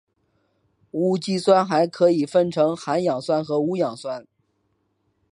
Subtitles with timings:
[0.89, 4.25] 无机酸还可以分成含氧酸和无氧酸。